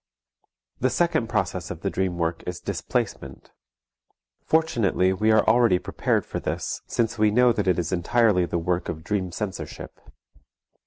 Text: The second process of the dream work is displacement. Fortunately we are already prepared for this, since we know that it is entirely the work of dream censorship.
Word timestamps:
The 0.79 0.89
second 0.89 1.29
process 1.29 1.69
of 1.69 1.81
the 1.81 1.91
dream 1.91 2.17
work 2.17 2.41
is 2.47 2.59
displacement. 2.59 3.51
Fortunately 4.43 5.13
we 5.13 5.31
are 5.31 5.47
already 5.47 5.77
prepared 5.77 6.25
for 6.25 6.39
this, 6.39 6.81
since 6.87 7.19
we 7.19 7.29
know 7.29 7.51
that 7.53 7.67
it 7.67 7.77
is 7.77 7.91
entirely 7.91 8.45
the 8.47 8.57
work 8.57 8.89
of 8.89 9.03
dream 9.03 9.31
censorship. 9.31 9.99